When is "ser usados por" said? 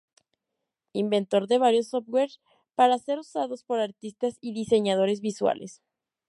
2.97-3.79